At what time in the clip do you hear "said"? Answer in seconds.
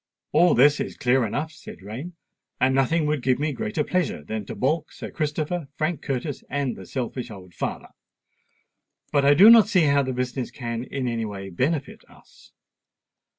1.51-1.83